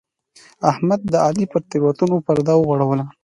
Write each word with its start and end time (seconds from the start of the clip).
احمد 0.71 0.99
د 1.11 1.13
علي 1.25 1.45
پر 1.51 1.61
تېروتنو 1.69 2.15
پرده 2.25 2.53
وغوړوله. 2.57 3.05